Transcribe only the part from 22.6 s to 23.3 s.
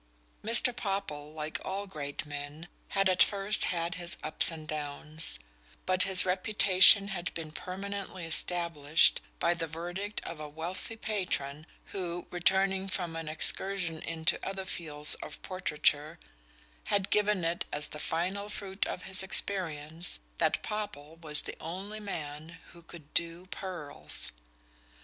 who could